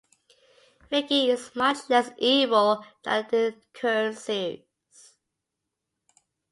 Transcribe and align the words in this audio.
Vicky 0.89 1.29
is 1.29 1.55
much 1.55 1.87
less 1.87 2.09
evil 2.17 2.83
than 3.03 3.21
in 3.25 3.29
the 3.29 3.55
current 3.71 4.17
series. 4.17 5.13